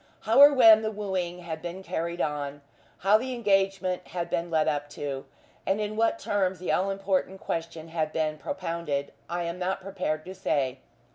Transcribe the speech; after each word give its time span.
How 0.21 0.39
or 0.39 0.51
when 0.51 0.81
the 0.81 0.89
wooing 0.89 1.41
had 1.41 1.61
been 1.61 1.83
carried 1.83 2.21
on, 2.21 2.63
how 3.05 3.19
the 3.19 3.35
engagement 3.35 4.07
had 4.07 4.31
been 4.31 4.49
led 4.49 4.67
up 4.67 4.89
to, 4.97 5.25
and 5.63 5.79
in 5.79 5.95
what 5.95 6.17
terms 6.17 6.57
the 6.57 6.71
all 6.71 6.89
important 6.89 7.39
question 7.39 7.89
had 7.89 8.11
been 8.11 8.39
propounded, 8.39 9.11
I 9.29 9.43
am 9.43 9.59
not 9.59 9.81
prepared 9.81 10.25
to 10.25 10.33
say. 10.33 10.79